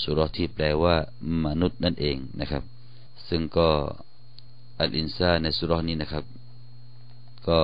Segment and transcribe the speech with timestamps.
[0.00, 0.96] สุรที่แปลว่า
[1.44, 2.62] มนุษย์นั่นเองนะครับ
[3.28, 3.68] ซึ่งก็
[4.78, 6.24] อัลอินซาในสุรนี้นะครับ
[7.48, 7.60] ก็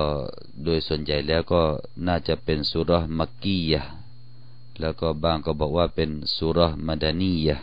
[0.63, 1.61] โดยส่วนใหญ่แล้วก็
[2.07, 3.81] น่าจะเป็นสุรมักกียะ
[4.79, 7.57] แล้วก็บางก็บอกว่าเป็นสุรมาดานียะ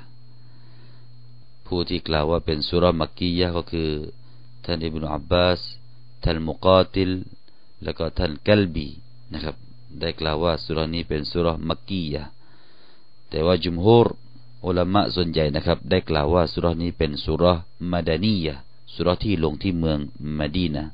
[1.66, 3.90] ผู้ที่กล่าวว่าเป็นสุรมักกียะก็คือ
[4.64, 5.60] ท่านอิบนุอับบาส
[6.22, 7.10] ท่านมุกาติล
[7.82, 8.88] แล้วก็ท่านกัลบี
[9.32, 9.56] นะครับ
[10.00, 12.24] ได้กล่าวว่าสุรนี้เป็นสุรมักกียะ
[13.30, 14.06] แต่ว่าจุมฮูร
[14.66, 17.44] อุลามะส่วนใหญ่นะครับ ได้กล่าวว่าสุรนี้เป็นสุร
[17.90, 18.54] มาดานียะ
[18.94, 19.98] สุรที่ลงที่เมือง
[20.38, 20.84] มาดีนะ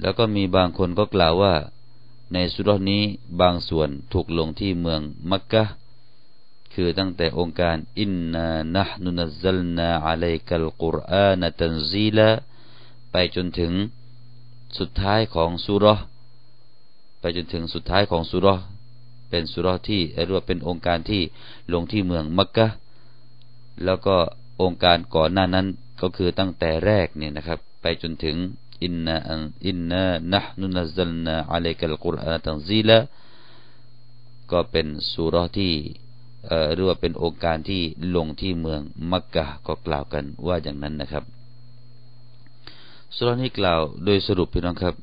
[0.00, 1.54] แล้วก็มีบางคนก็กล่าวว่า
[2.32, 3.02] ในสุรนี้
[3.40, 5.64] บางส่วนถูกลงที่เมืองมักกะ
[6.74, 12.28] คือตั้งแต่องค์การอินนานะนุนัซลนาอะลัยกัลกุรอานตันซีลา
[13.12, 13.72] ไปจนถึง
[14.78, 15.84] สุดท้ายของสุร
[17.20, 18.46] ไปจนถึงสุดท้ายของสุร
[19.34, 21.22] เป็นสุรที่เรียกว่าเป็นองค์การที่
[21.72, 22.66] ลงที่เมืองมักกะ
[23.84, 24.16] แล้วก็
[24.62, 25.66] องค์การก่อนหน้านั้น
[26.00, 28.36] ก็คือตั้งแต่แรกเนี่ยนะครับ ไปจนถึง
[28.82, 29.16] อินนา
[29.66, 32.98] อินนานะนุนซัลนาอะลัยกัลกุรอานตันซีลา
[34.50, 35.74] ก็เป็นสุรที่
[36.74, 37.82] เรียกว่าเป็นองค์การที่
[38.14, 38.80] ลงที่เมือง
[39.12, 41.24] มักกะก็กล่าวกันว่าอย่างนั้นนะครับ
[43.14, 44.94] สุรนี้กล่าวโดยสรุปพี่น้องครับ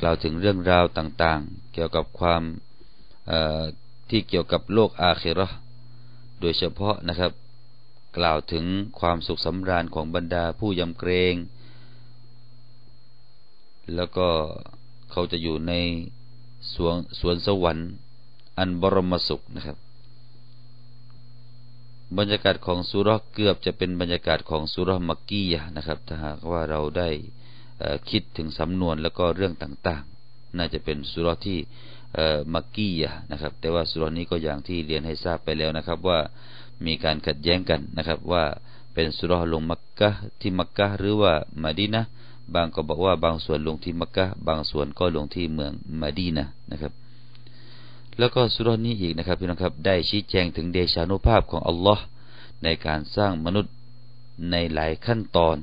[0.00, 2.42] กล่าวถึงเรื่องราวต่างๆ เกี่ยวกับความ
[4.10, 5.48] ที่เกี่ยวกับโลกอาคิรอ
[6.40, 7.32] โดยเฉพาะนะครับ
[8.18, 8.64] กล่าวถึง
[9.00, 11.34] ความสุขสำราญของบรรดาผู้ยำเกรง
[13.94, 14.28] แล้วก็
[15.10, 15.72] เขาจะอยู่ใน
[16.74, 17.90] สวนสวนสวรรค์
[18.58, 19.76] อันบรมสุขนะครับ
[22.18, 27.08] บรรยากาศของสุรเกือบจะเป็นบรรยากาศของสุรมักกียะนะครับ ถ้าหากว่าเราได้
[28.10, 31.58] คิดถึงสำนวนแล้วก็เรื่องต่างๆ น่าจะเป็นสุรที่
[32.54, 36.18] มักกี้ยะนะครับ แต่ว่าสุรนี้ก็อย่างที่เรียนให้ทราบไปแล้วนะครับ ว่า
[36.86, 38.44] มีการขัดแย้งกันนะครับ ว่า
[38.94, 40.10] เป็นสุรลงมักกะ
[40.40, 41.32] ที่มักกะหรือว่า
[41.62, 42.02] มาดีนะ
[42.54, 46.92] บางก็บอกว่าบางส่วนลงที่มักกะบางส่วนก็ลงที่เมืองมาดีนะนะครับ
[48.18, 52.04] แล้วก็สุรนี้อีกนะครับพี่น้องครับได้ชี้แจงถึงเดชานุภาพของอัลลอฮ์
[52.64, 53.74] ในการสร้างมนุษย์
[54.50, 55.56] ในหลายขั้นตอน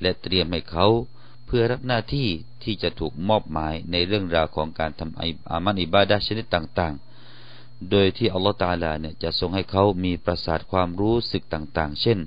[0.00, 0.86] และเตรียมให้เขา
[1.56, 2.28] พื่อรับหน้าที่
[2.64, 5.18] ที่จะถูกมอบหมายในเรื่องราวของการทำ
[5.50, 12.18] อามันอิบาดะชนิดต่างๆ โดยที่อัลลอฮฺตาลาเนี่ยจะทรงให้เขามีประสาทความรู้สึกต่างๆ เช่น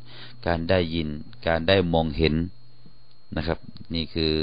[0.48, 1.08] การได้ยิน
[1.48, 2.36] การได้มองเห็น
[3.38, 3.60] นะครับ
[3.94, 4.34] นี่คือ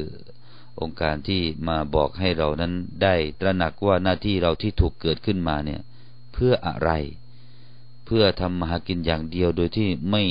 [0.80, 2.72] องค์การที่มาบอกให้เรานั้น
[3.02, 5.80] ได้ตระหนักว่าหน้าที่เราที่ถูกเกิดขึ้นมาเนี่ย
[6.32, 6.90] เพื่ออะไร
[8.04, 10.22] เพื่อทำมาหากินอย่างเดียวโดยที่ไม่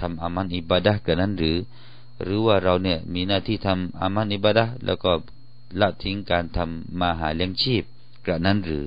[0.00, 1.56] ทำอามันอิบาดะกันนั้นหรือ
[2.22, 5.12] หรือว่าเราเนี่ยมีหน้าที่ทำอามันอิบาดะแล้วก็
[5.80, 7.82] ละทิ้งการทำมาหาเลี้ยงชีพ
[8.24, 8.84] กระนั้นหรือ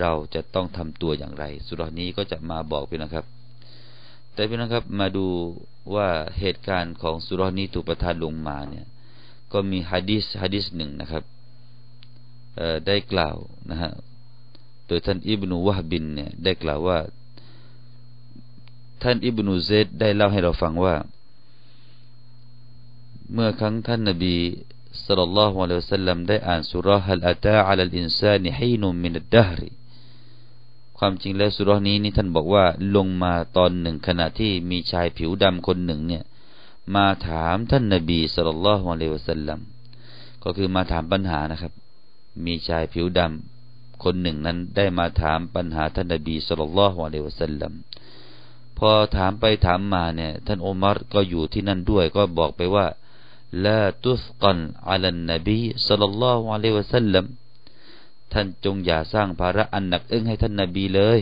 [0.00, 3.24] เราจะต้องทำตัวอย่างไร สุรานี้ก็จะมาบอกพี่นะครับ
[4.34, 5.26] แต่พี่นะครับมาดู
[5.94, 6.08] ว่า
[6.38, 8.86] เหตุการณ์ของสุรานี้ถูกประทานลงมาเนี่ย
[9.52, 11.24] ก็มีฮะดิษฮะดิษหนึ่งนะครับ
[12.86, 13.36] ได้กล่าว
[13.70, 13.92] นะฮะ
[14.86, 16.98] โดยท่านอิบนุวะบินเนี่ยได้กล่าวว่า
[19.02, 20.94] ท่านอิบนุเซดได้เล่าให้เราฟังว่า
[23.34, 24.36] เมื่อครั้งท่านนบี
[25.04, 29.70] สัลลัลลอฮุอะลัยฮิวะสัลลัมได้อ่านสุราฮัลอาตาอัลลอินซานิฮีนุมินดดฮรี
[30.98, 32.64] ความจริงแล้วสุรานี้นี่ท่านบอกว่า
[32.96, 36.24] ลงมาตอนหนึ่งขณะที่มีชายผิวดำคนหนึ่งเนี่ย
[36.94, 39.58] มาถามท่านนบีสัลลัลลอฮุอะลัยวะสัลลัม
[40.44, 41.72] ก็คือมาถามปัญหานะครับ
[42.44, 47.72] มีชายผิวดำคนหนึ่งนั้นได้มาถามปัญหาท่านนบีสัลลัลลอฮุอะลัยวะสัลลัม
[48.78, 52.86] พอถามไปถามมาเนี่ยท่านอุมัรก็อยู่ที่นั่นด้วยก็บอกไปว่า
[53.64, 54.58] ลาตุสกัน
[54.90, 57.24] อัลนบีสัลลัลลอฮุอะลัยวะสัลลัม
[58.32, 61.20] ท่านจงอย่าสร้างภาระอันหนักอึ้งให้ท่านนบีเลย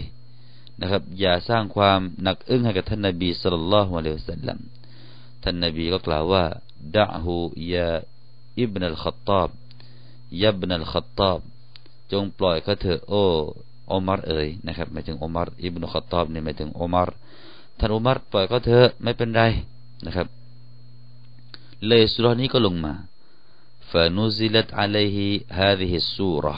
[0.80, 4.58] นะครับ อย่าสร้างความหนักอึ้งให้กับท่านนบีสัลลัลลอฮุอะลัยวะสัลลัม
[5.42, 6.44] ท่านนบีก็กล่าวว่า
[6.96, 7.34] ดะฮู
[7.72, 7.92] ยา
[8.60, 9.50] อิบนัลขัตตาบ
[10.42, 11.40] ยับนัลขัตตาบ
[12.12, 13.24] จงปล่อยเขาเถอะโอ้
[13.90, 17.08] อุมารเอ๋ยนะครับหมายถึงอุมารอิบนุขัตตาบเนี่ยหมายถึงอุมาร
[17.78, 19.42] ท่านอุมารปล่อยเขาเถอะไม่เป็นไร
[20.06, 20.26] นะครับ
[21.86, 22.94] เลยสุรานี้ก็ลงมา
[23.90, 25.26] ฟานุซิลัตอะลัยฮิ
[25.58, 26.56] ฮาดิฮิสูรา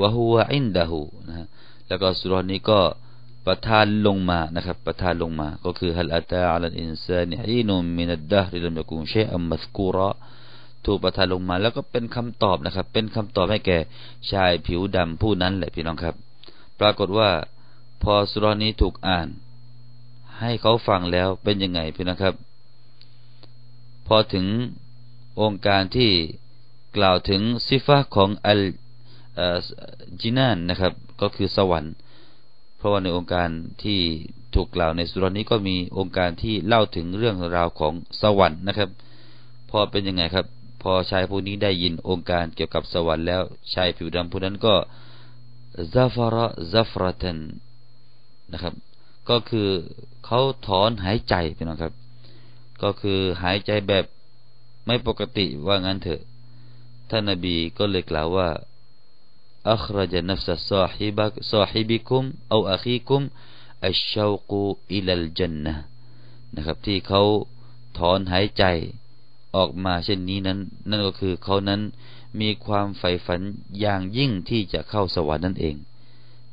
[0.00, 1.46] วะฮุวะอินดะฮูนะ
[1.88, 2.80] แล้วก็สุรานี้ก็
[3.46, 10.10] ประทานลงมานะครับประทานลงมา ก็คือฮัลอาตาอัลอินซานิฮีนุมินัดดะฮริลัมยกุมเชอัมมัสกูระ
[10.84, 13.78] ถูกประทานลงมาแล้วก็เป็นคำตอบนะครับ เป็นคำตอบให้แก่
[14.30, 16.14] ชายผิวดำผู้นั้นแหละพี่น้องครับ
[16.80, 17.30] ปรากฏว่า
[18.02, 19.28] พอสุรานี้ถูกอ่าน
[20.40, 22.34] ให้เขาฟังแล้วเป็นยังไงพี่นะครับ
[24.06, 24.46] พอถึง
[25.40, 26.10] องค์การที่
[26.96, 28.60] กล่าวถึงซิฟะของอัล
[30.20, 31.94] จินานนะครับ ก็คือสวรรค์
[32.76, 33.48] เพราะว่าในองค์การ
[33.82, 34.00] ที่
[34.54, 37.92] ถูกกล่าวในสุรนี้ก็มีองค์การที่เล่าถึงเรื่องราวของ
[38.22, 38.90] สวรรค์นะครับ
[39.70, 40.46] พอเป็นยังไงครับ
[40.82, 43.42] พอชายผู้นี้ได้ยินองค์การเกี่ยวกับสวรรค์แล้ว
[43.74, 44.74] ชายผิวดำผู้นั้นก็
[45.94, 47.38] ซาฟาระซาฟรตัน
[48.52, 48.74] นะครับ
[49.28, 49.68] ก็คือ
[50.26, 51.92] เขาถอนหายใจพี่น้องครับ
[52.82, 54.04] ก็คือหายใจแบบ
[54.86, 56.20] ไม่ปกติว่างั้นเถอะ
[57.10, 58.48] ท่านนบีก็เลยกล่าวว่า
[59.70, 63.22] อัครจนัฟสัสอฮิบักซอฮิบิคุมเอาอาคีคุม
[63.84, 64.62] อัชชาวกู
[64.92, 65.74] อิลลจันนะ
[66.54, 67.22] นะครับ ที่เขา
[67.98, 68.64] ถอนหายใจ
[69.56, 71.80] ออกมาเช่นนี้นั้น นั่นก็คือเขานั้น
[72.40, 73.40] มีความใฝ่ฝัน
[73.80, 75.76] อย่างยิ่งที่จะเข้าสวรรค์นั่นเอง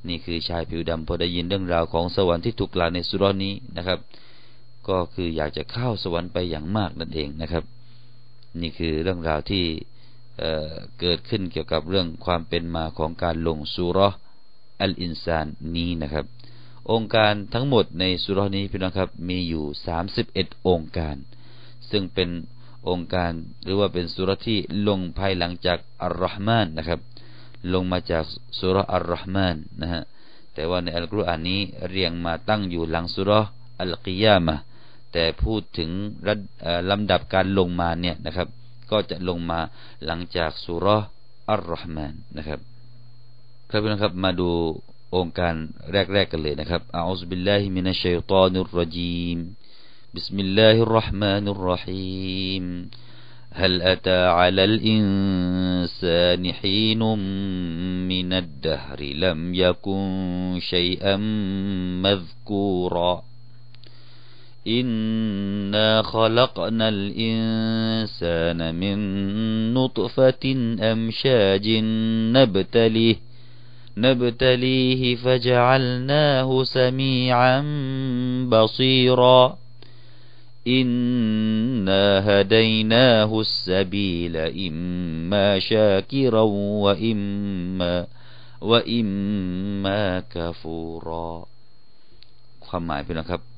[0.08, 4.00] นี่คือชายผิวดำพอได้ยินเรื่องราวของสวรรค์ที่ถูกกล่าวในสุรนี้นะครับ
[4.90, 7.64] ก็คืออยากจะเข้าสวรรค์ไปอย่างมากนั่นเองนะครับ
[8.62, 9.66] นี่คือเรื่องราวที่
[11.00, 14.00] เกิดขึ้นเกี่ยวกับเรื่องความเป็นมาของการลงสุร
[14.82, 16.26] อัลอินซานนี้นะครับ
[16.92, 21.16] องค์การทั้งหมดในสุรนี้พี่น้องครับมีอยู่สามสิบเอ็ดองค์การ
[21.92, 22.30] ซึ่งเป็น
[22.90, 23.32] องค์การ
[23.64, 27.00] หรือว่าเป็นสุรที่ลงภายหลังจากอัลลอฮ์มานนะครับ
[27.74, 28.24] ลงมาจาก
[28.60, 30.02] สุรอัลลอฮ์มานนะฮะ
[30.54, 33.32] แต่ว่าในอัลกุรอานนี้เรียงมาตั้งอยู่หลังสุร
[33.82, 34.56] อัลกิยามะ
[35.13, 35.91] แต่พูดถึง
[36.91, 38.49] ลำดับการลงมาเนี่ยนะครับ
[38.91, 39.61] ก็จะลงมา
[40.05, 40.87] หลังจากสุร
[41.51, 42.61] อัลรอฮ์มานนะครับ
[43.71, 44.51] ครับพี่น้องครับมาดู
[45.17, 45.55] องค์การ
[45.93, 49.39] แรกๆกันเลยนะครับอัลลอฮฺบิลลาฮิมินัชชัยฏอนุรรจีม
[50.17, 52.65] بسم الله الرحمن الرحيم
[53.53, 57.03] هل أتى على الإنسان حين
[58.09, 60.09] من الدهر لم يكن
[60.61, 61.17] شيئا
[62.07, 63.23] مذكورا
[64.67, 68.99] إنا خلقنا الإنسان من
[69.75, 70.45] نطفة
[70.93, 71.69] أمشاج
[72.37, 73.17] نبتليه
[73.99, 77.61] نبتليه فجعلناه سميعا
[78.49, 79.59] بصيرا
[80.67, 86.41] إنا هديناه السبيل إما شاكرا
[86.85, 88.07] وإما
[88.61, 91.47] وإما كفورا
[92.67, 93.50] ความหมายเป็นนะครับ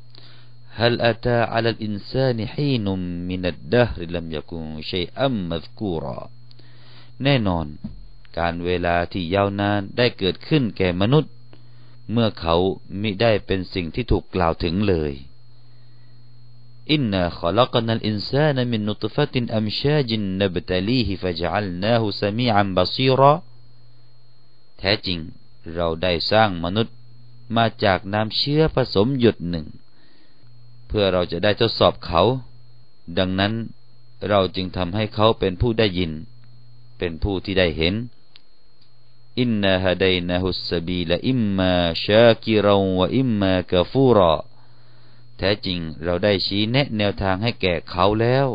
[0.81, 2.87] هل أتى على الإنسان حين
[3.31, 4.62] من الدهر لم يكن
[4.93, 6.21] شيئا مذكورا
[7.25, 7.67] แน่นอน
[8.39, 11.33] การเวลาที่ยาวนานได้เกิดขึ้นแก่มนุษย์
[12.12, 12.56] เมื่อเขา
[13.03, 15.12] มิได้เป็นสิ่งที่ถูกกล่าวถึงเลย
[16.93, 23.33] อินนาขลักนัลอินซานมินนุตฟะตินอัมชาจินนบตลีฮิฟจัลนาหุสมีอัมบาซีรอ
[24.79, 25.19] แท้จริง
[25.75, 26.95] เราได้สร้างมนุษย์
[27.56, 29.67] มาจากน้ำเชื้อผสมหยดหนึ่ง
[30.94, 32.22] พื่อเราจะได้ทดสอบเขา
[33.18, 33.54] ดังนั้น
[34.30, 36.12] เราจึงทำให้เขาเป็นผู้ได้ยิน
[36.98, 37.94] เป็นผู้ที่ได้เห็น
[39.40, 41.74] อินนาฮะดนะฮุสบีละอิมมา
[42.06, 44.34] ชากิราวะอิมมากฟูรอ
[45.38, 48.48] แท้จริงเราได้ชี้แนะแนวทางให้แก่เขาแล้ว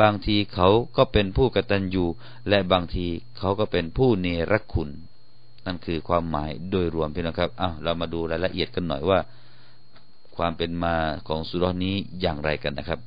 [0.00, 2.04] บางทีเขาก็เป็นผู้กตัญญู
[2.48, 3.06] และบางที
[3.38, 4.90] เขาก็เป็นผู้เนรคุณ
[5.66, 9.18] นั่นคือความหมายโดยรวมพี่น้องครับอ้าวเรามาดูรายละเอียดกันหน่อยว่า
[10.36, 10.96] ความเป็นมา
[11.28, 13.00] ของสุรนี้อย่างไรกันนะครับ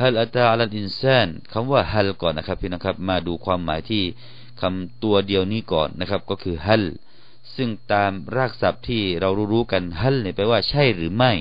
[0.00, 4.02] ฮัลอัตาอัลอินซานคำว่าฮัลก่อนนะครับพี่นะครับ มาดูความหมายที่
[4.60, 6.84] คำตัวเดียวนี้ก่อนนะครับ ก็คือฮัล
[7.56, 11.32] ซึ่งตามรากศัพท์ที่เรารู้ๆกันฮัลเนี่ยแปลว่าใช่หรือไม่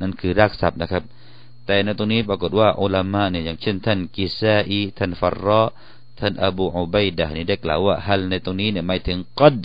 [0.00, 1.04] นั่นคือรากศัพท์นะครับ
[1.66, 5.62] แต่ในตรงนี้ปรากฏว่าอัลามะเนี่ยอย่างเช่น ท่านกิซาอีท่านฟารรอ
[6.18, 9.64] ท่านอบูอุบัยดะนี่ได้กล่าวว่าฮัลในตรงนี้เนี่ยหมายถึงกัด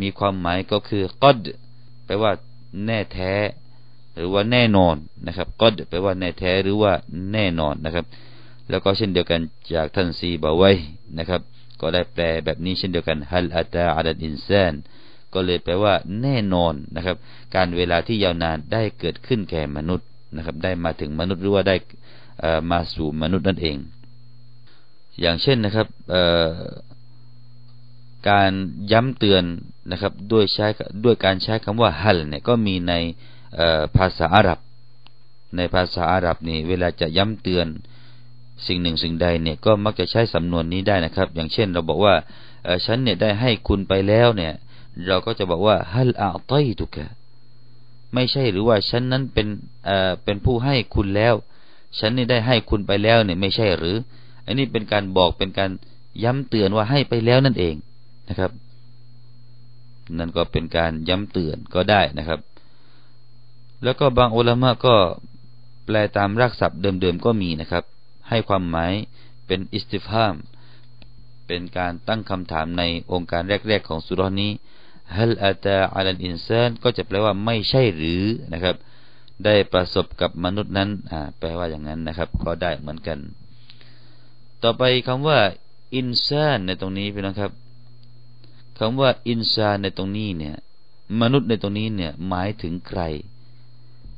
[0.00, 1.42] มีความหมายก็คือกัด
[2.04, 2.32] แปลว่า
[2.86, 3.32] แน่แท้
[4.14, 6.92] หรือว่าแน่นอนนะครับ ก็แปลว่าแน่แท้หรือว่า
[7.32, 8.06] แน่นอนนะครับ
[8.70, 9.40] แล้วก็เช่นเดียวกัน
[9.74, 10.70] จากท่านซีบาไว้
[11.18, 11.40] นะครับ
[11.80, 14.74] ก็ได้แปลแบบนี้เช่นเดียวกันฮัลอัตาอัลอินซาน
[15.34, 17.16] ก็เลยแปลว่าแน่นอนนะครับ
[17.54, 21.76] การเวลาที่ยาวนานได้เกิดขึ้นแก่มนุษย์นะครับ ได้มาถึงมนุษย์หรือว่าได้
[22.70, 23.76] มาสู่มนุษย์นั่นเอง
[25.20, 25.86] อย่างเช่นนะครับ
[28.28, 28.50] การ
[28.92, 29.44] ย้ำเตือน
[29.90, 30.66] นะครับด้วยใช้
[31.04, 32.92] ด้วยการใช้คำว่าฮัลเนี่ยก็มีใน
[33.96, 34.58] ภาษาอาหรับ
[35.56, 37.66] ในภาษาอาหรับนี่เวลาจะย้ำเตือน
[38.66, 42.14] สิ่งหนึ่งสิ่งใดเนี่ยก็มักจะใช้สำนวนนี้ได้นะครับ อย่างเช่นเราบอกว่า
[42.86, 44.52] ฉันเนี่ยได้ให้คุณไปแล้วเนี่ย
[45.06, 47.06] เราก็จะบอกว่าฮัลอาตัยตุกะ
[48.14, 49.46] ไม่ใช่หรือว่าฉันนั้นเป็น
[49.86, 51.34] เอ่อเป็นผู้ให้คุณแล้ว
[51.98, 53.96] ฉันนี่ได้ให้คุณไปแล้วเนี่ยไม่ใช่หรือ
[54.46, 55.70] อันนี้เป็นการบอกเป็นการ
[56.24, 57.74] ย้ำเตือนว่าให้ไปแล้วนั่นเอง
[58.32, 58.52] นะครับ
[60.18, 62.40] นั่นก็เป็นการย้ำเตือนก็ได้นะครับ
[63.82, 64.96] แล้วก็บางอุลามะก็
[65.84, 67.84] แปลตามรากศัพท์เดิมๆก็มีนะครับ
[68.28, 68.92] ให้ความหมาย
[69.46, 70.34] เป็นอิสติฟาม
[71.46, 74.52] เป็นการตั้งคำถามในองค์การแรก ๆ ของสุรนี้
[75.16, 78.22] ฮัลอาตาอัลอินซานก็จะแปลว่าไม่ใช่หรือ
[78.52, 78.76] นะครับ
[79.44, 83.18] ได้ประสบกับมนุษย์นั้นอ่าแปลว่าอย่างนั้นนะครับ ก็ได้เหมือนกัน
[84.62, 85.38] ต่อไปคำว่า
[85.94, 87.52] อินซานในตรงนี้พี่น้องครับ
[88.78, 90.56] คำว่าอินซานในตรงนี้เนี่ย
[91.20, 93.00] มนุษย์ในตรงนี้เนี่ยหมายถึงใคร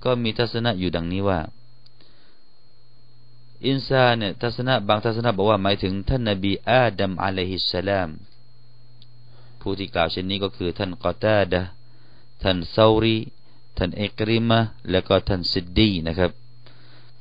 [0.05, 1.41] ก็มีทัศนะอยู่ดังนี้ว่า
[3.67, 8.09] อินซาเนี่ยทัศนะบางทัศนะบอกว่าหมายถึงท่านนบีอาดัมอะลัยฮิสสลาม
[9.61, 11.63] ผู้ที่กล่าวเช่นนี้ก็คือท่านกอตาดะ
[12.43, 13.17] ท่านซารี
[13.77, 16.33] ท่านเอกริมะและก็ท่านซิดดีนะครับ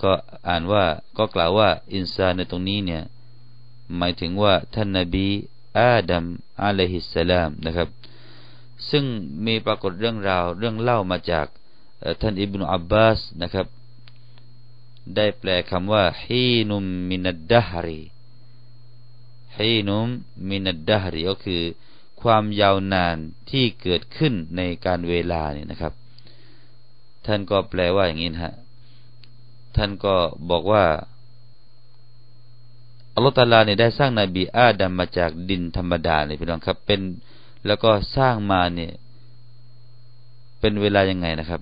[0.02, 0.12] ก็
[0.48, 0.84] อ่านว่า
[1.18, 3.02] ก็กล่าวว่าอินซาในตรงนี้เนี่ย
[3.98, 5.28] หมายถึงว่าท่านนบี
[5.78, 6.26] อาดัม
[6.64, 7.90] อะลัยฮิสสลามนะครับ
[8.90, 9.06] ซึ่ง
[9.46, 11.48] มีปรากฏเรื่องราวเรื่องเล่ามาจาก
[12.22, 13.68] ท่านอิบนุอับบาสนะครับ
[15.16, 18.02] ได้แปลคำว่าฮีนุมมินัดดะฮรี
[19.58, 20.08] ฮีนุม
[20.50, 21.62] มินัดดะฮรีก็คือ
[22.22, 23.18] ความยาวนาน
[23.52, 25.94] ที่เกิดขึ้นในการเวลาเนี่ยนะครับ
[27.26, 28.54] ท่านก็แปลว่าอย่างนี้ฮะ
[29.76, 30.16] ท่านก็
[30.50, 30.84] บอกว่า
[33.14, 37.02] อัลลอฮฺตาลาเนี่ยได้สร้างนาบีอาดัมมาจากดินธรรมดาเนี่ยพี่น้องครับ เป็น
[37.68, 38.92] แล้วก็สร้างมาเนี่ย
[40.60, 41.62] เป็นเวลายังไงนะครับ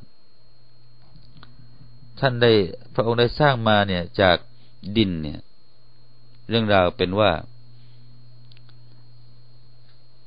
[2.19, 2.51] ท่านได้
[2.93, 4.37] พระองค์ได้สร้างมาเนี่ยจาก
[4.97, 5.39] ดินเนี่ย
[6.49, 7.31] เรื่องราวเป็นว่า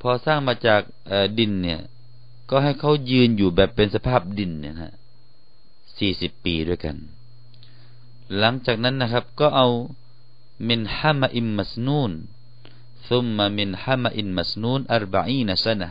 [0.01, 0.81] พอสร้างมาจาก
[1.39, 1.81] ดินเนี่ย
[2.51, 4.93] ก็ให้เขายืนอยู่แบบเป็นสภาพดินเนี่ยฮะ
[5.99, 6.97] สี่สิบปีด้วยกัน
[8.39, 9.69] หลังจากนั้นนะครับ ก็เอา
[10.69, 12.13] มินฮามอิมมัสนูน
[13.09, 15.89] ซุมมามินฮามอินมัสนูนอัรบะอีนะซนะ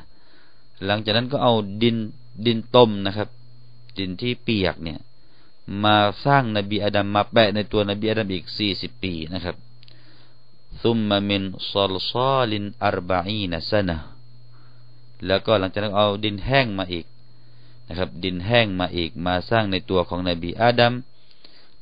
[0.85, 1.97] หลังจากนั้นก็เอาดิน
[2.45, 3.29] ดินต้มนะครับ
[3.97, 4.99] ดินที่เปียกเนี่ย
[5.83, 9.55] มาสร้างนบีอาดัมมาแปะในตัวนบีอาดัมอีกสี่สิบปีนะครับ
[10.81, 13.97] ซุมมามินซอลซอลินอารบะอีนสนะ
[15.27, 17.05] แล้วก็หลังจากนั้นเอาดินแห้งมาอีก
[17.87, 20.93] นะครับ ดินแห้งมาอีกมาสร้างในตัวของนบีอาดัม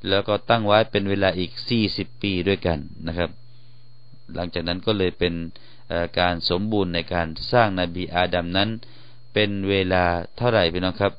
[0.10, 3.29] แล้วก็ตั้งไว้เป็นเวลาอีกสี่สิบปีด้วยกันนะครับ
[4.36, 5.34] หลังจากนั้นก็เลยเป็น
[6.20, 8.70] การสมบูรณ์ในการสร้างนบีอาดัมนั้น
[9.34, 10.05] เป็นเวลา
[10.38, 11.13] เท่าไหร่พี่น้องครับ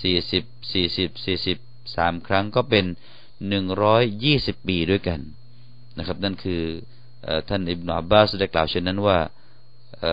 [0.00, 1.58] สี่สิบสี่สิบสี่สิบ
[1.96, 2.84] สามครั้งก็เป็น
[3.48, 5.20] หนึ่งร้อยยี่สิบปีด้วยกัน
[5.98, 6.62] นะครับ นั่นคือ
[7.48, 9.18] ท่านอิบนาอับบาสได้กล่าวเช่นนั้นว่า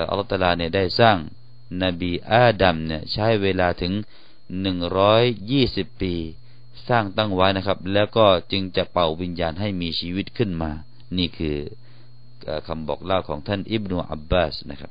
[0.09, 1.17] อัลลอฮฺตาลาเนี่ยได้สร้าง
[1.83, 3.93] นบีอาดัมเนี่ยใช้เวลาถึง
[4.61, 6.13] หนึ่งร้อยยี่สิบปี
[6.88, 10.70] สร้างตั้งไว้นะครับ แล้วก็จึงจะเป่าวิญญาณให้มีชีวิตขึ้นมา
[11.18, 11.56] นี่คือ
[12.66, 14.90] คำบอกเล่าของท่านอิบนาอับบาสนะครับ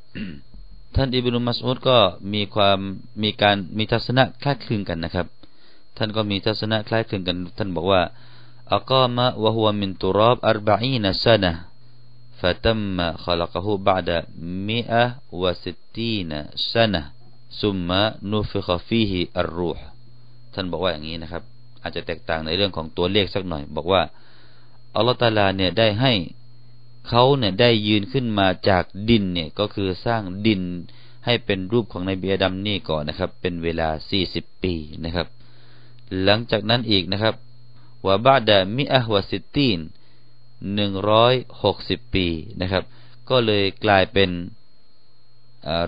[0.96, 1.98] ท่านอิบนุมัสอุดก็
[2.34, 2.80] มีความ
[3.24, 5.28] มีการมีทัศนะคล้ายคลึงกันนะครับ
[5.98, 8.01] ท่านก็มีทัศนะคล้ายคลึงกัน ท่านบอกว่า
[8.74, 11.54] อักามะวะฮุวมินตุรับอัรบะอีนซะนะ
[12.42, 14.10] فتم خلقه بعد
[14.70, 15.04] مئة
[15.42, 16.32] وستين
[16.74, 17.04] سنة
[17.62, 17.89] ثم
[18.34, 19.80] نفخ فيه الروح
[20.54, 21.44] ท่านบอกว่าอย่างนี้นะครับ
[21.85, 24.03] อาจจะแตกต่างในเรื่องของตัวเลขสักหน่อย บอกว่า
[24.97, 26.12] อัลลอฮฺตาลาเนี่ยได้ให้
[27.09, 30.62] เขาเนี่ยได้ยืนขึ้นมาจากดินเนี่ยก็คือสร้างดิน
[31.25, 34.75] ให้เป็นรูปของนบีอาดัมนี่ก่อนนะครับ เป็นเวลาสี่สิบปี
[35.05, 35.26] นะครับ
[36.23, 37.35] หลังจากนั้นอีกนะครับ
[38.07, 39.79] วาบาดามิอะวสิตีน
[40.75, 42.26] หนึ่งร้อยหกสิบปี
[42.61, 42.85] นะครับ
[43.31, 44.31] ก็เลยกลายเป็น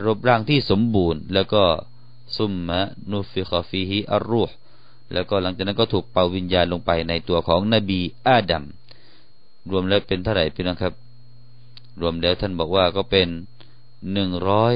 [0.04, 1.62] รูปร่างที่สมบูรณ์ แล้วก็
[2.36, 4.56] ซุมมะนูฟิคอฟีฮิอัรูห์
[5.12, 8.64] แล้วก็หลังจากนั้นก็ถูกเป่าวิญญาณลงไปในตัวของนบีอาดัม
[9.70, 10.94] รวมแล้วเป็นเท่าไหร่พี่น้องครับ
[12.00, 13.28] รวมแล้วท่านบอกว่าก็เป็น
[14.12, 14.74] หนึ่งร้อย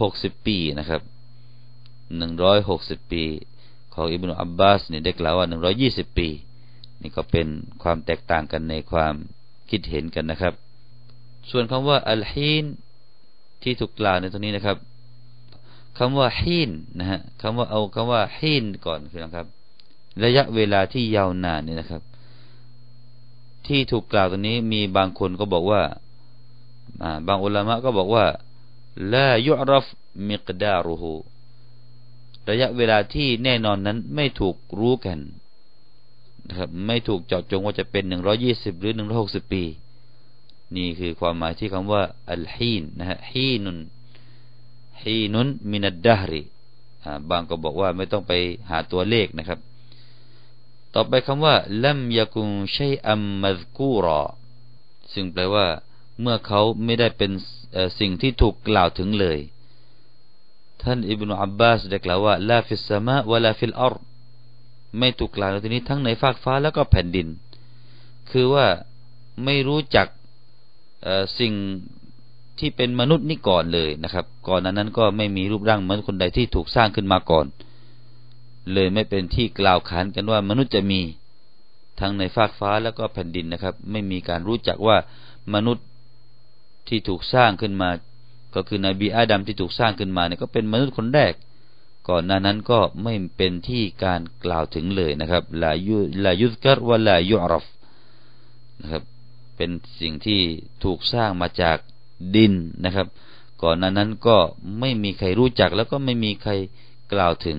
[0.00, 1.00] หกสิบปีนะครับ
[2.16, 3.22] หนึ่งร้อยหกสิบปี
[3.94, 6.28] ของอิบนุอับบาสเนี่ยได้กล่าวว่าหนึ่งร้อยี่สิบปี
[7.02, 7.46] นี่ก็เป็น
[7.82, 9.14] ความแตกต่างกันในความ
[9.70, 10.54] คิดเห็นกันนะครับ
[11.50, 12.64] ส่วนคำว่าอัลฮีน
[13.62, 14.76] ที่ถูกกล่าวในตรงนี้นะครับ
[15.98, 19.46] คำว่าฮีนนะฮะคำว่าเอาคำว่าฮีนก่อนคือนะครับ
[20.24, 22.02] ระยะเวลาที่ยาวนานนี่นะครับ
[23.66, 25.82] ที่ถูกกล่าวตรงนี้มีบางคนก็บอกว่า
[27.26, 28.24] บางอุลามะก็บอกว่า
[29.12, 29.86] ละยุรฟ
[30.28, 31.14] มิกดารุหู
[32.48, 35.18] ระยะเวลาที่แน่นอนนั้นไม่ถูกรู้กัน
[36.48, 39.64] นะครับไม่ถูกเจาะจงว่าจะเป็นหนึ่งร้อยี่สิบหรือหนึ่งร้อหกสิบปี
[40.76, 43.78] นี่คือความหมายที่คำว่าอัลฮีนนะฮะฮีนุน
[45.02, 46.42] ฮีนุนมินัดดาริ
[47.30, 48.32] บางก็บอกว่าไม่ต้องไป
[48.70, 49.58] หาตัวเลขนะครับ
[50.94, 54.22] ต่อไปคำว่าلم يكن شيئا مذكورا
[55.12, 55.66] ซึ่งแปลว่า
[56.20, 57.30] เมื่อเขาไม่ได้เป็น
[57.98, 59.38] สิ่งที่ถูกกล่าวถึงเลย
[60.82, 63.94] ท่านอิบนุอับบาสได้กล่าวว่าلا في السماء ولا في الأرض
[64.98, 67.28] ไม่ถูกกล่าวในที่นี้ทั้งในฟากฟ้าแล้วก็แผ่นดิน
[68.30, 68.66] คือว่า
[69.44, 70.06] ไม่รู้จัก
[71.38, 71.52] สิ่ง
[72.58, 77.46] ที่เป็นมนุษย์นี่ก่อนเลยนะครับ ก่อนนั้นนั้นก็ไม่มีรูปร่างมนุษย์คนใดที่ถูกสร้างขึ้นมาก่อน
[78.72, 81.00] เลยไม่เป็นที่กล่าวขานกันว่ามนุษย์จะมี
[82.00, 84.96] ทั้งในฟากฟ้าแล้วก็แผ่นดินนะครับ ไม่มีการรู้จักว่า
[85.54, 85.86] มนุษย์
[86.88, 87.90] ที่ถูกสร้างขึ้นมา
[88.54, 91.32] ก็คือนบีอาดัมที่ถูกสร้างขึ้นมาเนี่ยก็เป็นมนุษย์คนแรก
[92.08, 97.66] ก่อนหน้านั้นก็ไม่เป็นที่การกล่าวถึงเลยนะครับลายุลายุสกัรวะลายุอรฟ
[98.80, 99.02] นะครับ
[99.56, 99.70] เป็น
[100.00, 100.40] สิ่งที่
[100.84, 101.78] ถูกสร้างมาจาก
[102.34, 102.52] ดิน
[102.84, 103.06] นะครับ
[103.62, 104.36] ก่อนนั้นนั้นก็
[104.80, 106.52] ไม่มีใครรู้จัก แล้วก็ไม่มีใคร
[107.12, 107.58] กล่าวถึง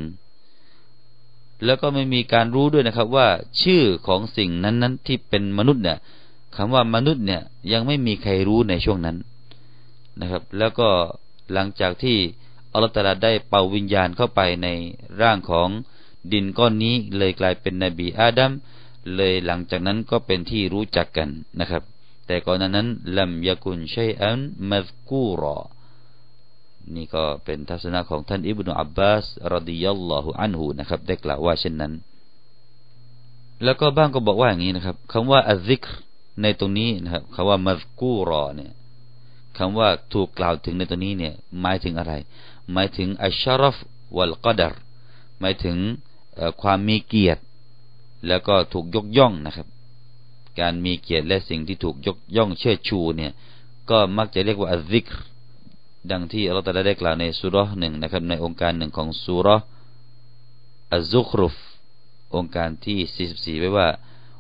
[1.66, 3.28] แล้วก็ไม่มีการรู้ด้วยนะครับ ว่า
[3.62, 5.98] ชื่อของสิ่งนั้นๆที่เป็นมนุษย์เนี่ย
[6.56, 9.18] คำว่ามนุษย์เนี่ยยังไม่มีใครรู้ในช่วงนั้น
[10.22, 10.90] นะครับ แล้วก็
[11.54, 12.18] หลังจากที่
[12.72, 14.68] อัลลอฮฺตาลาได้เป่าวิญญาณเข้าไปใน
[15.22, 15.70] ร่างของ
[16.32, 18.52] ดินก้อนนี้เลยกลายเป็นนบีอาดัม
[19.16, 21.84] เลยหลังจากนั้นก็เป็นที่รู้จักกันนะครับ
[22.26, 24.40] แต่ก่อนนั้นลัมยากุนชัยอัน
[24.70, 25.58] มัซกูรอ
[26.96, 31.94] นี่ก็เป็นทัศนะของท่านอิบนุอับบาสรดิยัลลอฮุอันหูนะครับได้กล่าวว่าเช่นนั้น
[33.64, 35.84] แล้วก็บ้างก็บอกว่าอย่างนี้นะครับคำว่าอัซิก
[36.42, 38.72] ในตรงนี้นะครับคำว่ามัซกูรอเนี่ย
[39.58, 42.14] คำว่าถูกกล่าวถึงในตรงนี้เนี่ยหมายถึงอะไร
[42.72, 43.76] หมายถึงอัชชารฟ
[44.18, 44.74] วัลกดร
[45.40, 45.78] หมายถึง
[46.62, 47.42] ความมีเกียรติ
[48.28, 49.68] แล้วก็ถูกยกย่องนะครับ
[50.60, 53.32] การมีเกียรติและสิ่งที่ถูกยกย่องเชิดชูเนี่ย
[53.90, 55.08] ก็มักจะเรียกว่าอัซิก
[56.12, 59.48] ดังที่อัลลอฮฺได้กล่าวในสุเราะฮฺหนึ่งนะครับในโองการหนึ่งของสุเราะฮฺ
[60.96, 63.88] อัซซุครุฟโองการที่ 44 ไว้ว่า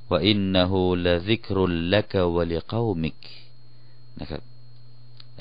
[0.09, 3.19] وإنه لذكر لك ولقومك
[4.19, 4.41] นะครับ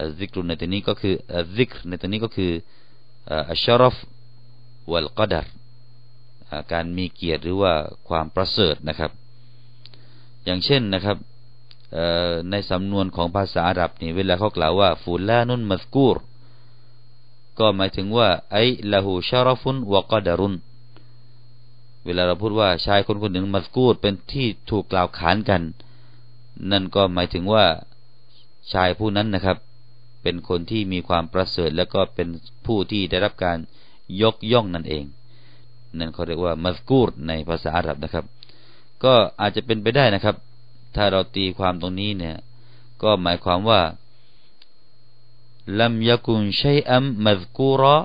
[0.03, 2.53] الذكر ในตัวนี้ก็คืออัซิกในตัวนี้ก็คือ
[3.51, 3.97] อัชชรฟ
[4.91, 5.47] วัลกัดร
[6.73, 7.73] การมีเกียรติหรือว่า
[8.09, 9.11] ความประเสริฐนะครับ
[10.45, 11.17] อย่างเช่นนะครับ
[12.51, 16.17] ในสำนวนของภาษาอาหรับนี่เวลาเขากล่าวว่าฟูลานุนมัสกูร
[17.59, 18.57] ก็หมายถึงว่าไอ
[18.93, 20.55] ละหูชารฟุนวกดารุน
[22.05, 25.63] เวลาเราพูดว่าชายคนคนหนึ่งมัสกูรเป็นที่ถูกกล่าวขานกัน
[26.71, 27.65] นั่นก็หมายถึงว่า
[28.73, 29.57] ชายผู้นั้นนะครับ
[30.23, 32.29] เป็นคนที่มีความประเสริฐแล้วก็เป็น
[32.67, 33.59] ผู้ที่ได้รับการ
[34.23, 35.05] ยกย่องนั่นเอง
[35.99, 38.25] นั่นเขาเรียกว่ามัสกูรในภาษาอาหรับนะครับ
[39.05, 40.37] ก็อาจจะเป็นไปได้นะครับ
[40.97, 42.37] ถ้าเราตีความตรงนี้เนี่ย
[43.03, 43.81] ก็หมายความว่า
[45.79, 47.97] ลัมยากุนชัยอัมมัซกูรอ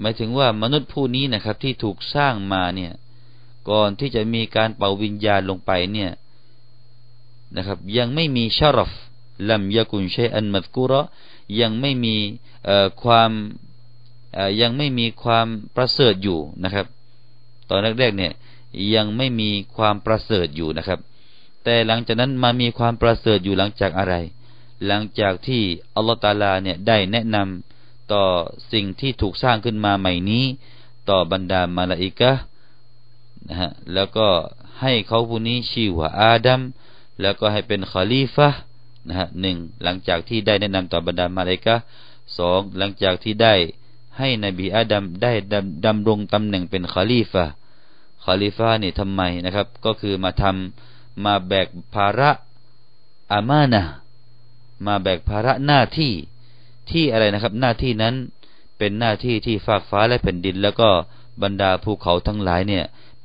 [0.00, 2.92] หมายถึงว่ามนุษย์ผู้นี้นะครับ ที่ถูกสร้างมาเนี่ย
[3.70, 6.10] ก่อนที่จะมีการเป่าวิญญาณลงไปเนี่ย
[7.56, 8.90] นะครับ ยังไม่มีชารฟ
[9.48, 11.00] ลัมยากุนชัยอันมัซกูรอ
[11.60, 12.16] ยังไม่มี
[13.02, 13.30] ความ
[14.60, 15.46] ยังไม่มีความ
[15.76, 16.86] ประเสริฐอยู่นะครับ
[17.68, 18.32] ตอนแรกๆเนี่ย
[18.94, 21.00] ยังไม่มีความประเสริฐอยู่นะครับ
[21.64, 24.14] แต่หลังจากนั้นมามีความประเสริฐอยู่หลังจากอะไร
[24.86, 25.62] หลังจากที่
[25.94, 28.24] อัลลอฮฺตาลาเนี่ยได้แนะนำต่อ
[28.72, 30.44] สิ่งที่ถูกสร้างขึ้นมาใหม่นี้
[31.08, 32.32] ต่อบรรดามาลาอิกะ
[33.48, 34.28] นะฮะแล้วก็
[34.80, 36.60] ให้เขาผู้นี้ชื่อว่าอาดัม
[37.20, 38.48] แล้วก็ให้เป็นคอลีฟะ
[39.08, 41.76] นะฮะหนึ่งหลังจากที่ได้แนะนำต่อบรรดามาลาอิกะ
[42.38, 43.54] สองหลังจากที่ได้
[44.18, 45.32] ให้นบีอาดัมได้
[45.86, 47.44] ดำรงตำแหน่งเป็นคอลีฟะ
[48.24, 52.30] คอลิฟ้านี่ทำไมนะครับ ก็คือมาทำมาแบกภาระ
[53.32, 53.84] อามานะ
[54.86, 56.12] มาแบกภาระหน้าที่
[56.90, 58.14] ที่อะไรนะครับ หน้าที่นั้น
[58.78, 60.88] เป็นหน้าที่ที่ฟากฟ้าและแผ่นดิน แล้วก็
[61.42, 62.84] บรรดาภูเขาทั้งหลายเนี่ย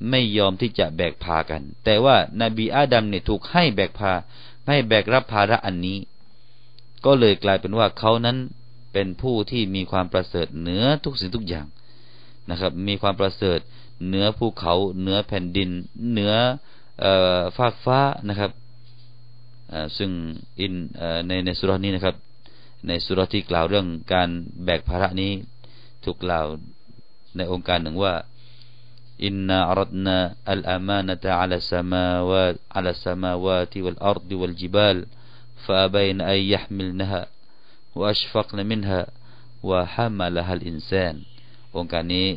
[0.10, 4.12] ไม่ยอมที่จะแบกพากัน แต่ว่านาบีอาดัมเนี่ยถูกให้แบกพา
[4.68, 5.98] ให้แบกรับภาระอันนี้
[7.06, 8.38] ก็เลยกลายเป็นว่าเขานั้น
[8.94, 11.66] เป็นผู้ที่มีความประเสริฐเหนือทุกสิ่งทุกอย่าง
[12.51, 13.59] นะครับ มีความประเสริฐ
[14.07, 15.71] เหนือภูเขาเหนือแผ่นดิน
[16.11, 16.33] เหนือ
[17.57, 18.51] ฟากฟ้านะครับ
[19.99, 20.11] ซึ่ง
[20.61, 20.73] อิน
[21.27, 22.17] ในในสุรานี้นะครับ
[22.87, 24.29] ในสุรที่กล่าวเรื่องการ
[24.65, 25.33] แบกภาระนี้
[26.05, 26.47] ถูกกล่าว
[27.37, 28.15] ในองค์การหนึ่งว่า
[29.25, 30.17] อินนาอัรดนา
[30.51, 32.45] อัลอามานะตะอัลสมาวา
[32.77, 34.99] อัลสมาวาติวัลอัรดวัลจิบาล
[35.67, 37.27] فأبين أن يحملنها
[37.95, 39.01] وأشفقن منها
[39.63, 41.15] وحملها الإنسان
[41.76, 42.28] องค์การนี้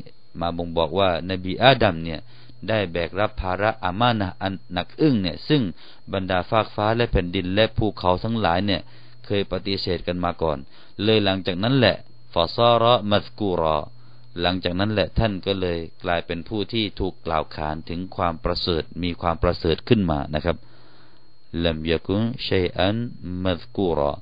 [0.40, 2.20] มาบ่งบอกว่านบีอาดัมเนี่ย
[2.68, 5.62] ได้แบกรับภาระอามานะอันหนักอึ้งเนี่ยซึ่ง
[6.12, 8.80] บรรดาฟากฟ้าและแผ่นดินและภูเขาทั้งหลายเนี่ย
[9.26, 10.58] เคยปฏิเสธกันมาก่อน
[11.04, 11.96] เลยหลังจากนั้นแหละ
[12.32, 13.78] ฟาซาระมัสกูรอ
[14.40, 20.56] หลังจากนั้นแหละท่านก็เลยกลายเป็นผู้ที่ถูกกล่าวขานถึงความประเสริฐมีความประเสริฐขึ้นมานะครับ
[21.64, 22.96] ลัมยกุนชัยอัน
[23.44, 24.12] มัสกูรอ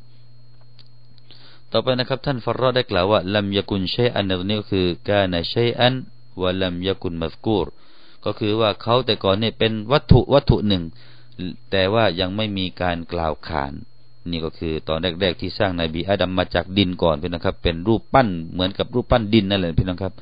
[1.73, 5.95] ต่อไปนะครับท่านฟารอได้กล่าวว่าลัมยกุนเชยอันในตรงนี้ก็คือกานะชัยอัน
[6.43, 7.67] วะลัมยกุนมัสกูร
[8.25, 10.83] ก็คือว่าเขาแต่ก่อนเนี่ยเป็นวัตถุวัตถุหนึ่ง
[11.71, 13.73] แต่ว่ายังไม่มีการกล่าวขาน
[14.31, 20.13] นี่ก็คือตอนแรก ๆ ที่สร้างนบีอาดัมมาจากดินก่อนพี่นะครับ เป็นรูปปั้นเหมือนกับรูปปั้นดินนั่นแหละพี่น้องครับ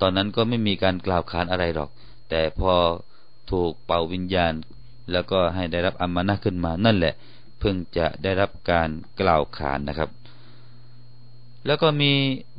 [0.00, 1.90] ตอนนั้นก็ไม่มีการกล่าวขานอะไรหรอก
[2.30, 2.72] แต่พอ
[3.50, 4.52] ถูกเป่าวิญญาณ
[5.12, 7.14] แล้วก็ให้ได้รับอามานะขึ้นมานั่นแหละ
[7.60, 8.88] เพิ่งจะได้รับการ
[9.20, 10.10] กล่าวขานนะครับ
[11.66, 12.12] แล้วก็มี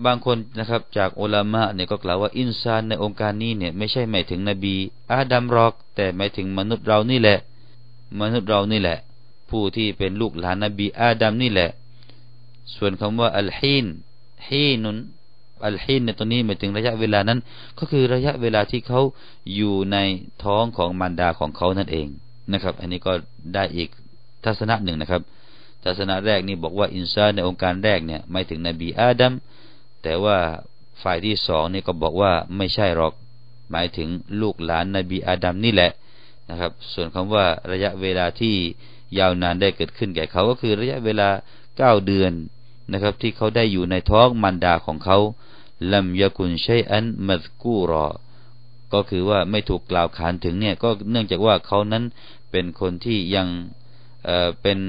[0.05, 4.75] บางคนนะครับจากอุลามะเนี่ยก็กล่าวว่าอินซานในองค์การนี้เนี่ยไม่ใช่หมายถึงนบี
[5.11, 7.37] อาดัมหรอก แต่หมายถึงมนุษย์เรานี่แหละ
[8.19, 8.97] มนุษย์เรานี่แหละ
[9.49, 11.69] ผู้ที่เป็นลูกหลานนบีอาดัมนี่แหละ
[12.75, 13.85] ส่วนคำว่าอัลฮีน
[14.47, 14.97] ฮีนุน
[15.65, 17.39] อัลฮีนในตัวนี้หมายถึงระยะเวลานั้น
[17.77, 19.01] ก็คือระยะเวลาที่เขา
[19.55, 19.97] อยู่ใน
[20.43, 22.07] ท้องของมารดาของเขานั่นเอง
[22.53, 23.13] นะครับ อันนี้ก็
[23.53, 23.89] ได้อีก
[24.43, 25.21] ทัศนะหนึ่งนะครับ
[25.84, 29.34] ทัศนะแรกนี่บอกว่าอินซาในองค์การแรกเนี่ยหมายถึงนบีอาดัม
[30.04, 30.38] แต่ว่า
[31.02, 33.13] ฝ่ายที่สองนี่ก็บอกว่าไม่ใช่หรอก
[33.72, 34.10] หมายถึง
[34.41, 35.91] ลูกหลานนบีอาดัมนี่แหละ
[36.50, 38.56] นะครับ ส่วนคำว่าระยะเวลาที่
[39.20, 41.30] ยาวนานได้เกิดขึ้นแก่เขาก็คือระยะเวลา
[41.78, 42.32] เก้าเดือน
[42.91, 45.17] นะครับ ที่เขาได้อยู่ในท้องมารดาของเขา
[45.91, 48.08] ลัมยากุนใช้อันมัดกูรอ
[48.94, 52.04] ก็คือว่าไม่ถูกกล่าวขานถึงเนี่ยก็เนื่องจากว่าเขานั้น
[52.52, 53.48] เป็นคนที่ยัง
[54.26, 54.80] เอ่อเป็น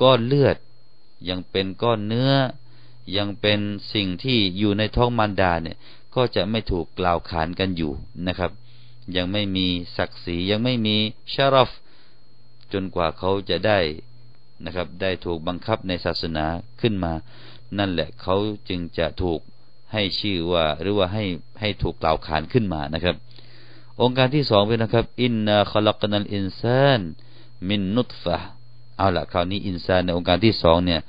[0.00, 0.56] ก้อนเลือด
[1.28, 2.32] ยังเป็นก้อนเนื้อ
[3.16, 3.60] ยังเป็น
[3.94, 5.76] สิ่งที่อยู่ในท้องมารดาเนี่ย
[6.14, 7.92] ก็จะไม่ถูกกล่าวขานกันอยู่
[8.26, 8.50] นะครับ
[9.16, 10.96] ยังไม่มีศักดิ์ศรียังไม่มี
[11.34, 11.70] ชารอฟ
[12.72, 13.78] จนกว่าเขาจะได้
[14.64, 16.44] นะครับ ได้ถูกบังคับในศาสนา
[16.80, 17.12] ขึ้นมา
[17.78, 18.36] นั่นแหละเขา
[18.68, 19.40] จึงจะถูก
[19.92, 21.24] ให้ชื่อว่าหรือว่าให้
[21.60, 23.16] ให้ถูกกล่าวขานขึ้นมานะครับ
[24.00, 27.00] องค์การที่สองเป็นนะครับอินนาขลักนัลอินซาน
[27.68, 28.38] มินนุตฟะ
[28.96, 31.00] เอาละคราวนี้อินซานในองค์การที่สองเนี่ย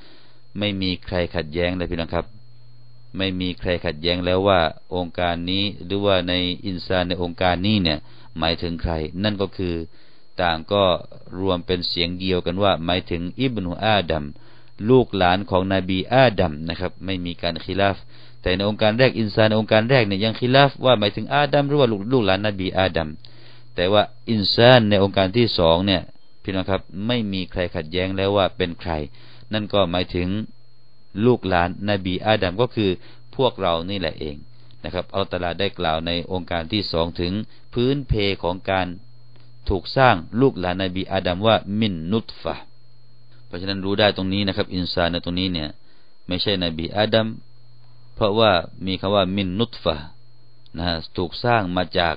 [0.59, 2.25] ไม่มีใครขัดแย้งเลยพี่น้องครับ
[3.17, 4.59] ไม่มีใครขัดแย้งแล้วว่า
[4.95, 6.33] องค์การนี้หรือว่าใน
[6.65, 7.97] อินซานในองค์การนี้เนี่ย
[8.39, 9.75] หมายถึงใคร นั่นก็คือ
[10.41, 10.83] ต่างก็
[11.39, 14.25] รวมเป็นเสียงเดียวกันว่า หมายถึงابن آدم
[14.89, 17.97] ลูกหลานของนบีอาดัมนะครับ ไม่มีการ خلاف
[18.41, 23.09] แต่ในองค์การแรกอินซานในองค์การแรกเนี่ยยังคิลาฟว่าหมายถึงอาดัมหรือว่าลูกหลานนบีอาดัม
[23.75, 26.01] แต่ว่าอินซานในองค์การที่สองเนี่ย
[26.49, 28.91] พี่น้องครับ ไม่มีใครขัดแย้งแล้วว่าเป็นใคร
[29.53, 30.27] นั่นก็หมายถึง
[31.25, 32.89] ลูกหลานนบีอาดัมก็คือ
[33.35, 34.35] พวกเรานี่แหละเอง
[34.83, 37.33] นะครับอัลตลาได้กล่าวในองค์การที่สองถึง
[37.73, 38.87] พื้นเพของการ
[39.69, 42.55] ถูกสร้างลูกหลานนบีอาดัมว่ามินนุตฟะ
[43.47, 45.69] เพราะฉะนั้นรู้ได้ตรงนี้นะครับ อินซานในตรงนี้เนี่ย
[46.27, 47.27] ไม่ใช่นบีอาดัม
[48.15, 48.51] เพราะว่า
[48.85, 49.95] มีคำว่ามินนุตฟะ
[50.77, 52.15] นะถูกสร้างมาจาก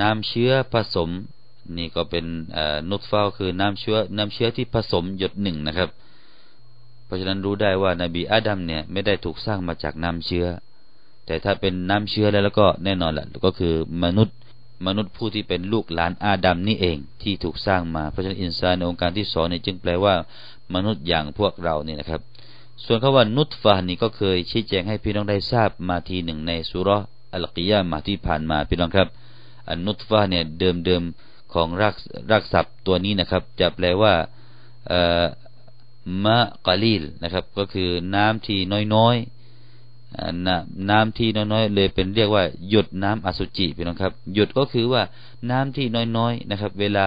[0.00, 1.10] น้ำเชื้อผสม
[1.76, 2.24] นี่ก็เป็น
[2.90, 5.88] นุตฟะคือน้ำเชื้อน้ำเชื้อที่ผสมหยดหนึ่งนะครับ
[7.04, 10.46] เพราะฉะนั้นรู้ได้ว่านบีอาดัมเนี่ยไม่ได้ถูกสร้างมาจากน้ำเชื้อ
[11.26, 14.36] แต่ถ้าเป็นน้ำเชื้อแล้วก็แน่นอนแหละก็คือมนุษย์
[14.86, 20.14] มนุษย์ผู้ที่เป็นลูกหลานอาดัมนี่เองที่ถูกสร้างมาเพราะฉะนั้นอินซาในองค์การที่สองเนี่ยจึงแปลว่า
[20.74, 22.20] มนุษย์อย่างพวกเราเนี่ยนะครับ
[22.84, 26.90] ส่วนคาว่านุตฟานี่ก็เคยชี้แจงให้พี่น้องได้ทราบมาทีหนึ่งในสุร
[27.32, 29.08] อัลกิยามาที่ผ่านมาพี่น้องครับ
[29.68, 31.02] อันนุตฟาเนี่ยเดิมเดิม
[31.54, 31.94] ของรัก
[32.32, 34.14] รักศัพท์ตัวนี้นะครับ จะแปลว่า
[36.24, 38.58] มะกะลีลนะครับ ก็คือน้ำที่
[38.94, 45.02] น้อยๆน้ำที่น้อยๆ เลยเป็นเรียกว่าหยดน้ำอสุจิพี่น้องครับ หยดก็คือว่า
[45.50, 45.86] น้ำที่
[46.16, 47.06] น้อยๆนะครับ เวลา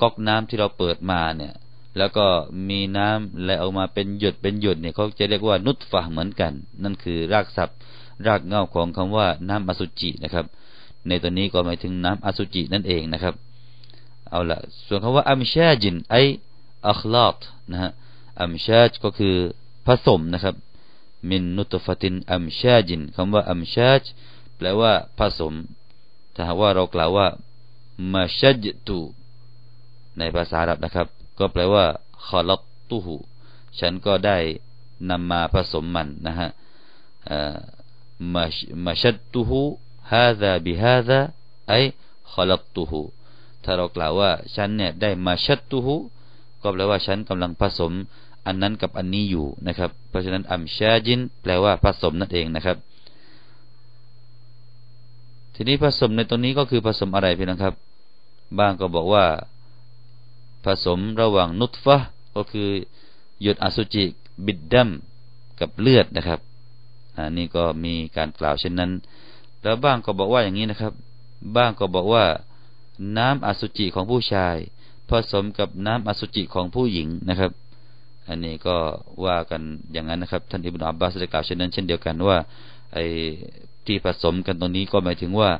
[0.00, 1.54] ก๊อกน้ำที่เราเปิดมาเนี่ย
[1.98, 2.26] แล้วก็
[2.68, 7.76] มีน้ำไหลออกมาเป็นหยดเป็นหยดเนี่ยเขาจะเรียกว่านุตฟะเหมือนกัน นั่นคือรากศัพท์
[8.26, 10.46] รากเงาของคำว่าน้ำอสุจินะครับ
[11.08, 13.34] ในตัวนี้ก็หมายถึงน้ำอสุจินั่นเองนะครับ
[14.30, 16.16] เอาละส่วนคำว่าอัมชาจินไอ
[16.88, 17.38] อัคลาต
[17.70, 17.90] นะฮะ
[18.40, 19.34] อัมชาจก็คือ
[19.86, 20.56] ผสมนะครับ
[21.28, 24.02] มินนุตฟตินอัมชาจินคำว่าอัมชาจ
[24.56, 25.54] แปลว่าผสม
[26.34, 27.26] ถ้าหากว่าเรากล่าวว่า
[28.12, 28.98] มาชัจตุ
[30.18, 31.06] ในภาษาอาหรับนะครับ
[31.38, 31.84] ก็แปลว่า
[32.26, 33.16] ขลักตุหู
[33.78, 34.36] ฉันก็ได้
[35.10, 36.48] นำมาผสมมันนะฮะ
[38.34, 38.44] มา
[38.84, 39.60] มาชัดตุหู
[40.10, 41.18] ฮาซาบิฮาซา
[41.68, 41.72] ไอ
[42.32, 43.00] ขลักตุหู
[43.64, 45.96] ถ้าเรากล่าวว่าฉันเนี่ยได้มาชัดตุหู
[46.62, 47.92] ก็แปลว่าฉันกำลังผสม
[48.46, 52.76] อันนั้นกับอันนี้อยู่นะครับ เพราะฉะนั้นอัมชาจินแปลว่าผสมนั่นเองนะครับ
[55.54, 57.74] ทีนี้ผสมในตรงนี้ก็คือผสมอะไรพี่นะครับ
[58.58, 59.24] บางก็บอกว่า
[60.64, 61.96] ผสมระหว่างนุตฟะ
[62.36, 62.68] ก็คือ
[63.42, 64.04] หยดอสุจิ
[64.46, 64.88] บิดดัม
[65.60, 66.40] กับเลือดนะครับ
[67.16, 68.90] อันนี้ก็มีการกล่าวเช่นนั้น
[69.62, 70.92] แล้วบ้างก็บอกว่าอย่างนี้นะครับ
[71.56, 72.24] บ้างก็บอกว่า
[73.16, 74.56] น้ำอสุจิของผู้ชาย
[75.10, 77.50] ผสมกับน้ำอสุจิของผู้หญิงนะครับ
[78.28, 78.76] อันนี้ก็
[79.24, 82.36] ว่ากันอย่างนั้นนะครับ ท่านอิบนาอับบาสได้กล่าวเช่นนั้นเช่นเดียวกันว่า
[82.92, 83.04] ไอ้
[83.86, 85.50] ที่ผสมกันตรงนี้ก็หมายถึงว่า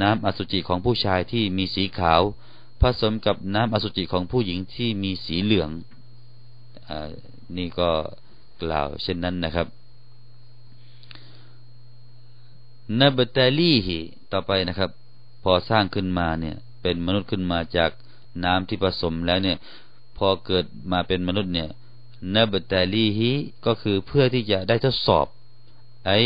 [0.00, 2.22] น้ำอสุจิของผู้ชายที่มีสีขาว
[2.82, 5.70] ผสมกับน้ำอสุจิของผู้หญิงที่มีสีเหลือง
[6.88, 6.90] อ
[7.56, 7.90] นี่ก็
[8.62, 9.66] กล่าวเช่นนั้นนะครับ
[12.98, 13.98] นบตาลีฮี
[14.32, 14.90] ต่อไปนะครับ
[15.42, 16.56] พอสร้างขึ้นมาเนี่ย
[16.88, 17.90] เป็นมนุษย์ขึ้นมาจาก
[18.44, 19.58] น้ำที่ผสมแล้วเนี่ย
[20.16, 21.68] พอเกิดมาเป็นมนุษย์เนี่ย
[22.34, 23.30] นบตาลีฮี
[23.66, 25.26] ก็คือเพื่อที่จะได้ทดสอบ
[26.06, 26.18] ไอ้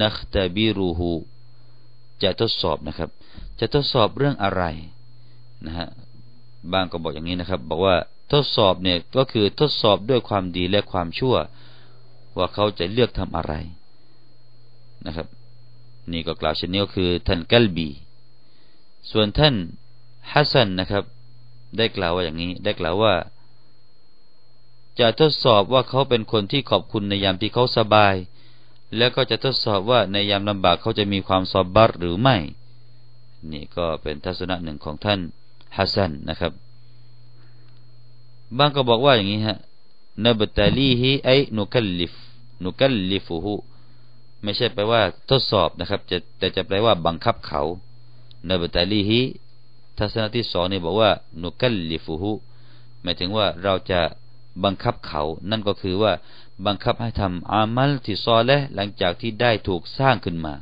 [0.00, 1.12] นักตบิรูฮู
[2.22, 3.10] จะทดสอบนะครับ
[3.60, 4.62] จะทดสอบเรื่องอะไร
[5.66, 5.88] นะฮะ
[6.72, 7.96] บางก็บอกอย่างนี้นะครับ บอกว่า
[8.32, 11.36] ทดสอบเนี่ยก็คือทดสอบด้วยความดีและความชั่ว
[12.36, 13.52] ว่าเขาจะเลือกทำอะไร
[15.06, 15.26] นะครับ
[16.12, 17.88] นี่ก็กล่าวเช่นนี้ก็คือท่านกัลบี
[19.10, 19.54] ส่วนท่าน
[20.32, 21.04] ฮัสซันนะครับ
[21.76, 23.14] ได้กล่าวว่าอย่างนี้ ได้กล่าวว่า
[25.00, 28.14] จะทดสอบว่าเขาเป็นคนที่ขอบคุณในยามที่เขาสบาย
[28.96, 32.36] แล้วก็จะทดสอบว่าในยามลำบากเขาจะมีความสอบบัตหรือไม่
[33.52, 35.20] นี่ก็เป็นทัศนะหนึ่งของท่าน
[35.76, 36.52] ฮัสซันนะครับ
[38.58, 39.58] บางก็บอกว่าอย่างนี้ฮะ
[40.24, 42.14] นบตาลีฮีไอนุกัลลิฟ
[42.64, 43.54] นุกัลลิฟูฮู
[44.42, 47.62] ไม่ใช่แปลว่าทดสอบนะครับ จะแต่จะแปลว่าบังคับเขา
[48.48, 49.20] นบตาลีฮี
[49.98, 51.10] ทัศนะที่สองนี่บอกว่า
[51.42, 52.32] นุกัลลิฟูฮู
[53.02, 54.00] หมายถึงว่าเราจะ
[54.64, 56.12] บังคับเขา นั่นก็คือว่า
[56.66, 60.54] บังคับให้ทำอามัลที่ซอและหลังจากที่ได้ถูกสร้างขึ้นมา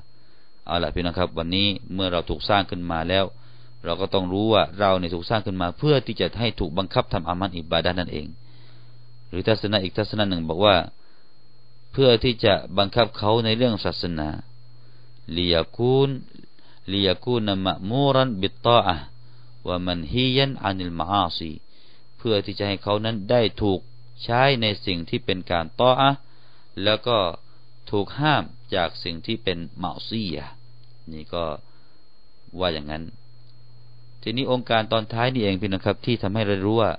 [0.67, 3.25] เอาละพี่น้องครับ วันนี้เมื่อเราถูกสร้างขึ้นมาแล้ว
[3.85, 8.27] เราก็ต้องรู้ว่าเราเนี่ยถูกสร้างขึ้นมา เพื่อที่จะให้ถูกบังคับทำอามันอิบาดานั่นเอง
[9.29, 10.77] หรือทัศนะอีกทัศนะหนึ่งบอกว่า
[11.93, 14.29] เพื่อที่จะบังคับเขาในเรื่องศาสนา
[15.37, 16.11] ลียกูน
[16.93, 18.95] ลียกูนมะมูรันบิตตาอะ
[19.69, 21.51] ว่ามันฮียันอานิลมาอาซี
[22.17, 23.81] เพื่อที่จะให้เขานั้นได้ถูก
[24.23, 26.11] ใช้ในสิ่งที่เป็นการต่ออะ
[26.85, 27.19] แล้วก็
[27.91, 30.39] ถูกห้ามจากสิ่งที่เป็นเมาซีย
[31.13, 31.45] นี่ก็
[32.61, 33.05] ว่าอย่างนั้น
[34.23, 36.93] ทีนี้องค์การตอนท้ายนี่เองพี่นะครับ ที่ทำให้เรารู้ว่า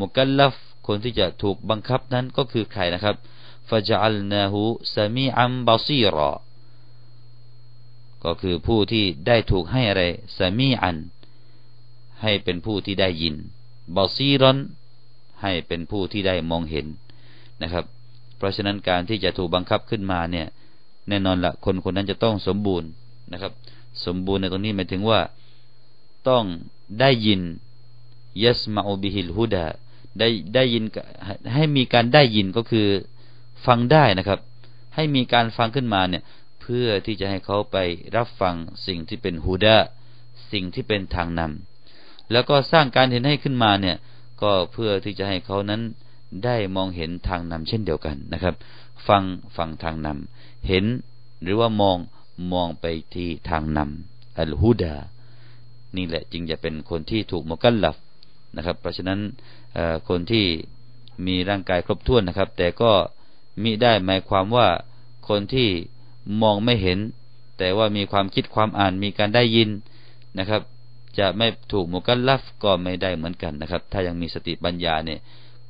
[0.00, 0.54] มุกัลลัฟ
[0.86, 3.16] คนที่จะถูกบังคับนั้นก็คือใครนะครับ
[3.68, 4.62] ฟาจัลนาหู
[4.94, 6.30] สามีอัมบาซีรอ
[8.24, 10.02] ก็คือผู้ที่ได้ถูกให้อะไร
[10.36, 10.96] สามีอัน
[12.22, 13.34] ให้เป็นผู้ที่ได้ยิน
[13.96, 14.58] บาซีรอน
[15.42, 16.86] ให้เป็นผู้ที่ได้มองเห็น
[17.62, 17.84] นะครับ
[18.36, 20.46] เพราะฉะนั้นการที่จะถูกบังคับขึ้นมาเนี่ย
[21.08, 22.88] แน่นอนละคนคนนั้นจะต้องสมบูรณ์
[23.32, 23.52] นะครับ
[24.04, 25.20] สมบูรณ์ในตรงนี้หมายถึงว่า
[26.28, 26.44] ต้อง
[27.00, 27.40] ได้ยิน
[28.42, 29.66] ยัสมาอบิฮิลฮุดา
[30.18, 30.84] ได้ได้ยิน
[31.54, 32.86] ให้มีการได้ยินก็คือ
[33.66, 34.40] ฟังได้นะครับ
[34.94, 36.22] ให้มีการฟังขึ้นมาเนี่ย
[36.60, 37.76] เพื่อที่จะให้เขาไป
[38.16, 38.54] รับฟัง
[38.86, 39.76] สิ่งที่เป็นฮูดา
[40.52, 41.67] สิ่งที่เป็นทางนำ
[42.32, 43.96] แล้วก็สร้างการเห็นให้ขึ้นมาเนี่ย
[44.42, 45.82] ก็เพื่อที่จะให้เขานั้น
[46.44, 48.54] ได้มองเห็นทางนำเช่นเดียวกันนะครับ
[49.08, 49.22] ฟัง
[49.56, 50.84] ฟังทางนำเห็น
[51.42, 51.96] หรือว่ามอง
[52.52, 54.96] มองไปที่ทางนำอัลฮุดา
[55.96, 57.96] นี่แหละจึงจะเป็นคนที่ถูกมกัลลัฟ
[58.56, 59.20] นะครับ เพราะฉะนั้น
[60.08, 60.44] คนที่
[61.26, 62.92] มีร่างกายครบถ้วนนะครับ แต่ก็
[63.62, 64.68] มิได้หมายความว่า
[65.28, 65.68] คนที่
[66.42, 66.98] มองไม่เห็น
[67.58, 69.68] แต่ว่ามีความคิดความอ่านมีการได้ยิน
[70.38, 70.62] นะครับ
[71.18, 75.20] จะไม่ถูกมุกัลลัฟก็ไม่ได้เหมือนกันนะครับ ถ้ายังมีสติปัญญาเนี่ย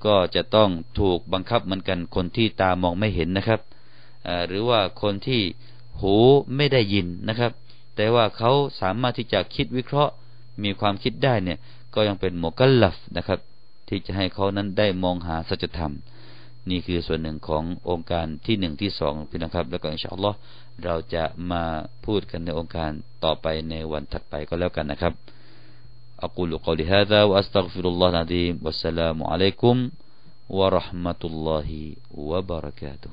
[0.04, 0.68] ก็จะต้อง
[1.00, 3.60] ถูกบังคับเหมือนกันคนที่ตามองไม่เห็นนะครับ
[4.46, 5.40] หรือว่าคนที่
[6.00, 6.14] หู
[6.56, 7.52] ไม่ได้ยินนะครับ
[7.96, 10.12] แต่ว่าเขาสามารถที่จะคิดวิเคราะห์
[10.62, 11.58] มีความคิดได้เนี่ย
[11.94, 13.40] ก็ยังเป็นโมกัลลัฟนะครับ
[13.88, 15.94] ที่จะให้เขานั้นได้มองหาสัจธรรม
[16.69, 20.37] นี่คือส่วนหนึ่งขององค์การที่หนึ่งที่สองพี่นะครับ แล้วก็อินชาอัลลอฮ์
[20.83, 21.63] เราจะมา
[22.05, 22.91] พูดกันในองค์การ
[23.23, 25.13] ต่อไปในวันถัดไปก็แล้วกันนะครับ
[26.27, 29.75] أقول قولي هذا وأستغفر الله العظيم والسلام عليكم
[30.49, 31.69] ورحمة الله
[32.29, 33.11] وبركاته